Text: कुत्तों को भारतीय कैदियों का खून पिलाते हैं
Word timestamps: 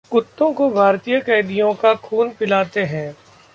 कुत्तों 0.11 0.51
को 0.53 0.69
भारतीय 0.69 1.19
कैदियों 1.19 1.73
का 1.73 1.93
खून 1.95 2.29
पिलाते 2.29 2.83
हैं 2.83 3.15